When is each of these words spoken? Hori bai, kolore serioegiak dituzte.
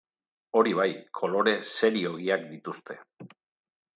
Hori 0.59 0.71
bai, 0.79 0.87
kolore 1.19 1.53
serioegiak 1.73 2.47
dituzte. 2.55 2.97